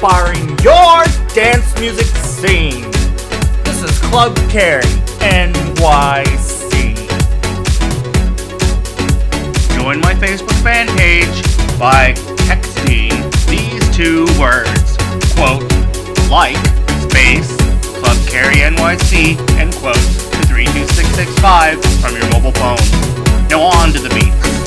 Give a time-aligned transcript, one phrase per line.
[0.00, 2.90] inspiring your dance music scene.
[3.64, 4.82] This is Club Carry
[5.20, 6.96] NYC.
[9.76, 11.42] Join my Facebook fan page
[11.78, 12.14] by
[12.48, 13.10] texting
[13.46, 14.96] these two words.
[15.34, 15.70] Quote,
[16.30, 16.56] like,
[17.02, 17.54] space,
[18.00, 22.80] Club Carry NYC, end quote, to 32665 from your mobile phone.
[23.50, 24.59] Now on to the beats.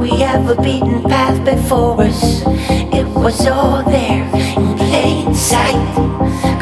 [0.00, 2.42] we have a beaten path before us.
[2.92, 5.94] It was all there in plain sight.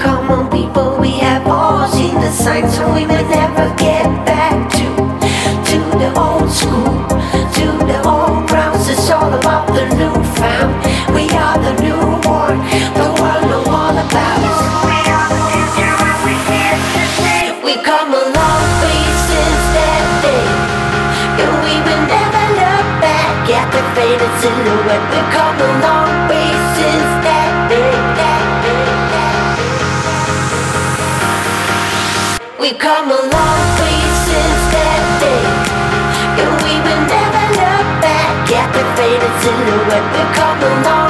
[0.00, 4.70] Come on, people, we have all seen the signs, so we may never get back
[4.72, 4.88] to
[5.70, 6.98] to the old school,
[7.58, 8.88] to the old grounds.
[8.88, 10.74] It's all about the new found.
[11.14, 11.98] We are the new.
[12.28, 12.37] World.
[23.98, 26.10] faded silhouette become a long
[27.26, 28.78] that day.
[32.62, 35.02] We come a long way since that.
[35.24, 35.44] Day,
[36.40, 38.46] and we will never look back.
[38.60, 40.08] At the faded silhouette.
[40.14, 41.07] We come a long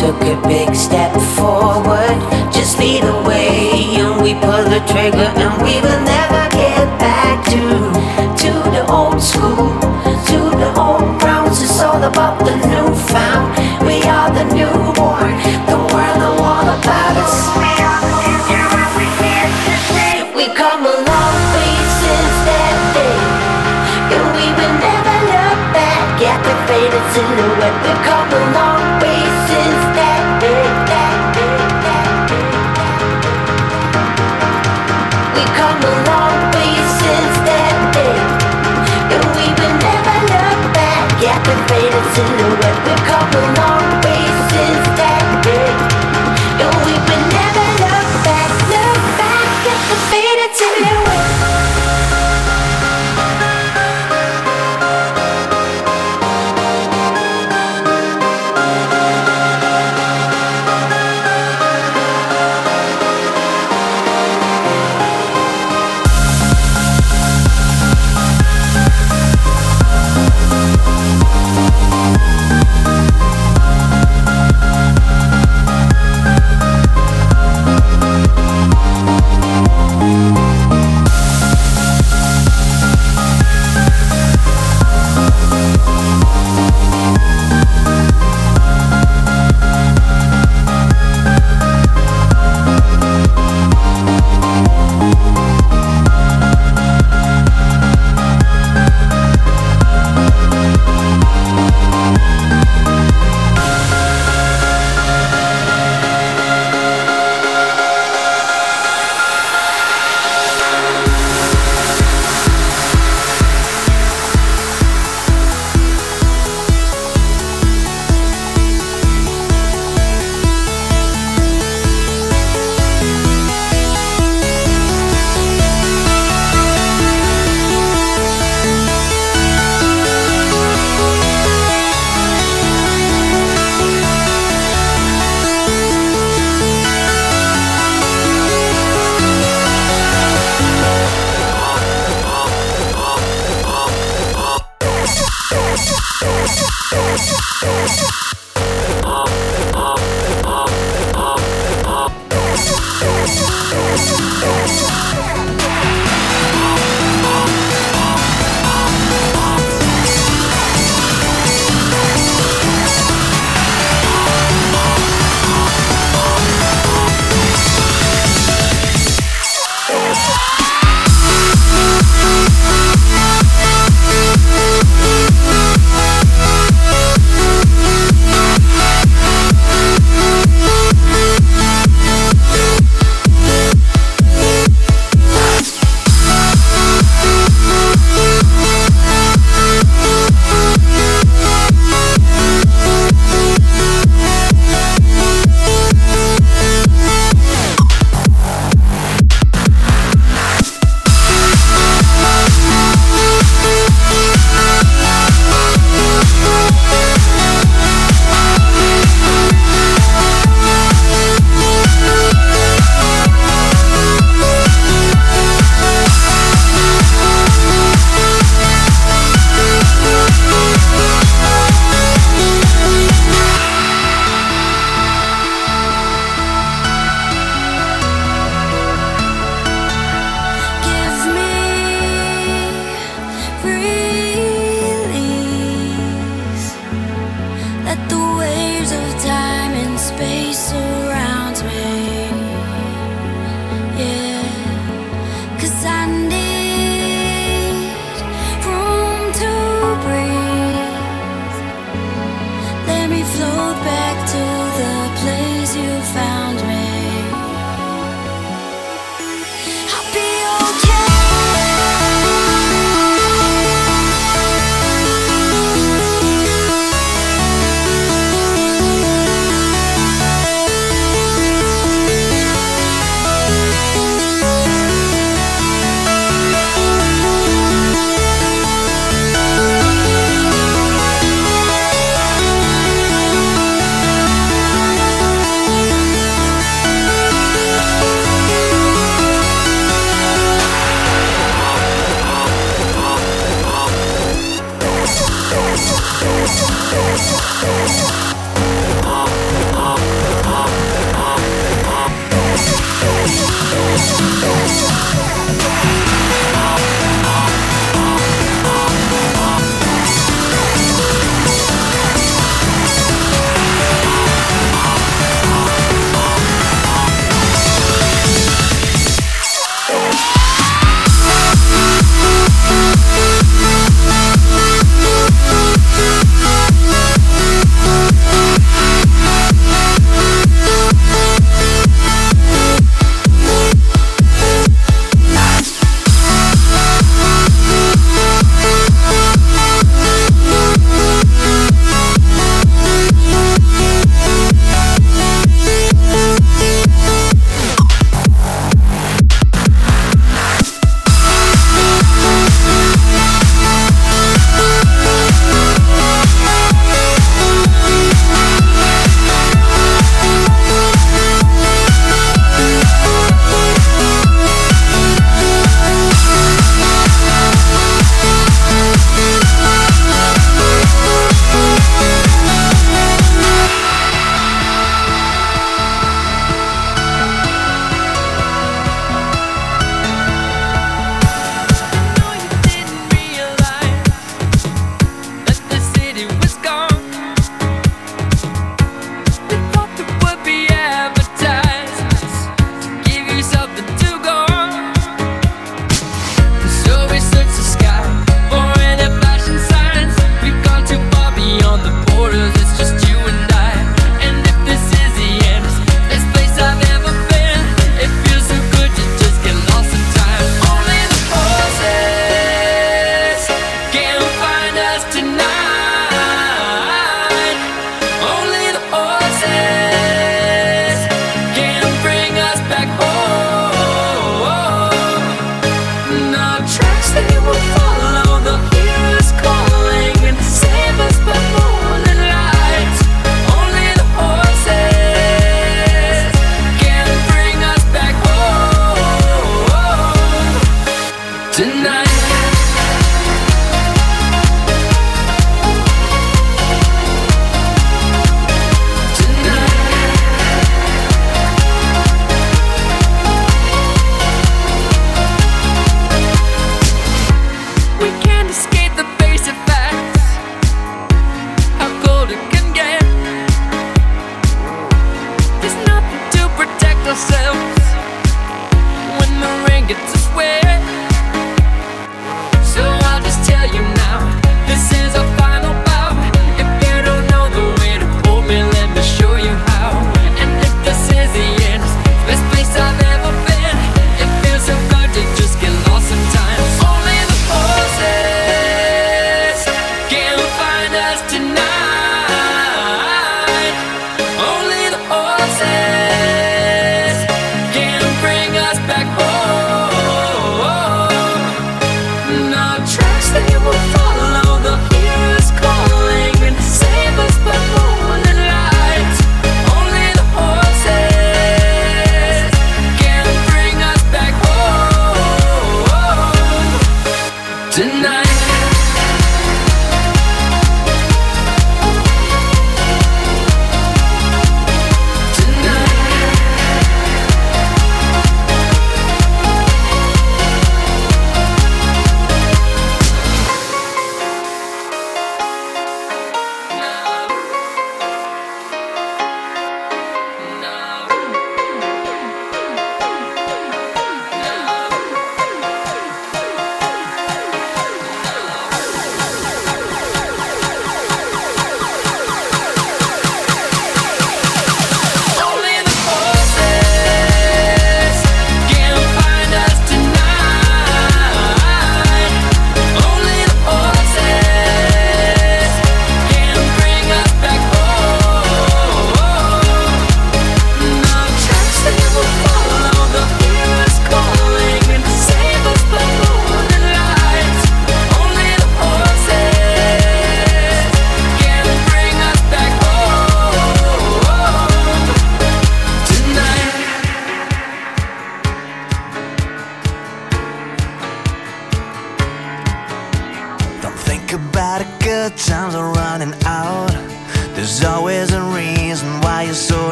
[0.00, 2.16] took a big step forward.
[2.50, 6.99] Just lead the way, and we pull the trigger, and we will never get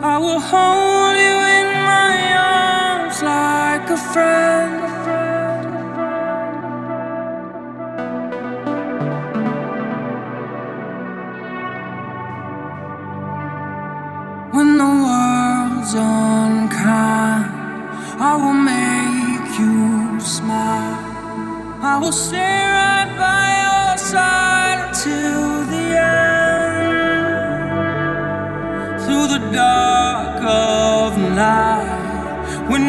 [0.00, 4.78] I will hold you in my arms like a friend.
[14.54, 17.50] When the world's unkind,
[18.20, 20.94] I will make you smile.
[21.82, 22.57] I will say.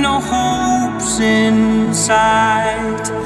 [0.01, 3.18] No hopes in sight,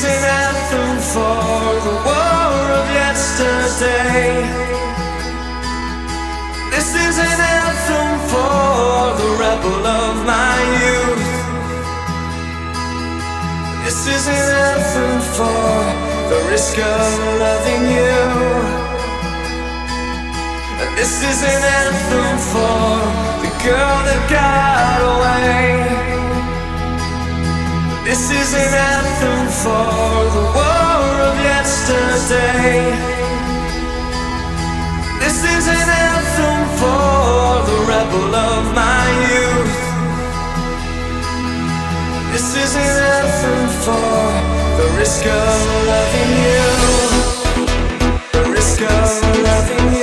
[0.00, 4.32] is an anthem for the war of yesterday.
[6.70, 11.26] This is an anthem for the rebel of my youth.
[13.84, 15.68] This is an anthem for
[16.32, 17.08] the risk of
[17.44, 18.20] loving you.
[20.80, 22.88] And This is an anthem for
[23.44, 26.09] the girl that got away.
[28.10, 29.86] This is an anthem for
[30.34, 32.90] the war of yesterday.
[35.22, 39.78] This is an anthem for the rebel of my youth.
[42.32, 44.18] This is an anthem for
[44.80, 45.58] the risk of
[45.92, 46.66] loving you.
[48.32, 49.99] The risk of loving you.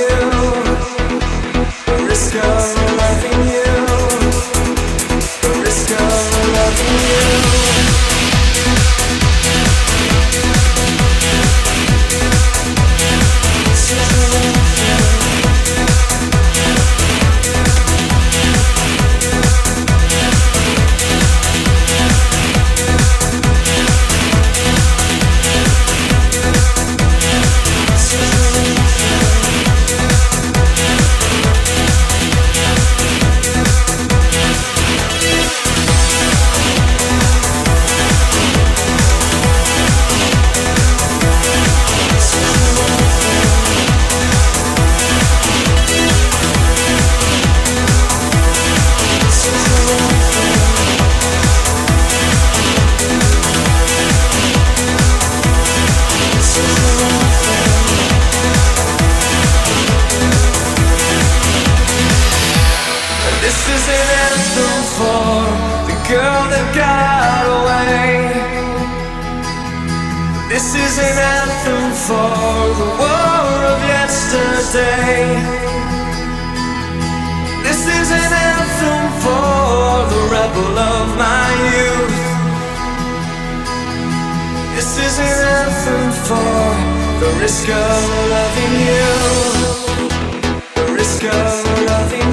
[72.08, 72.14] For
[72.80, 75.28] the war of yesterday.
[77.66, 82.16] This is an anthem for the rebel of my youth.
[84.74, 86.64] This is an anthem for
[87.20, 88.00] the risk of
[88.34, 89.10] loving you.
[90.78, 91.52] The risk of
[91.90, 92.27] loving you.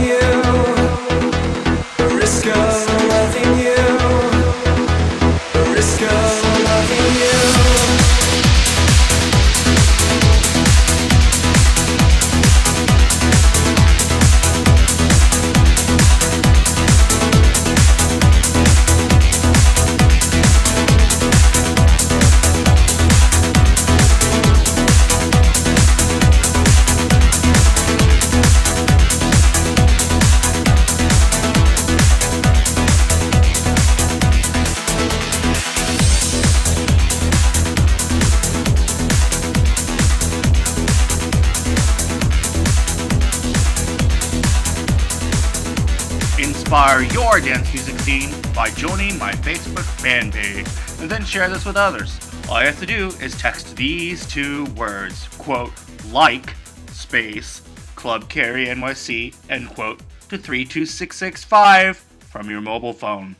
[50.05, 50.67] Fan page
[51.01, 52.19] and then share this with others.
[52.47, 55.73] All you have to do is text these two words, quote,
[56.11, 56.53] like,
[56.91, 57.63] space,
[57.95, 63.35] Club Carry NYC, end quote, to 32665 from your mobile phone.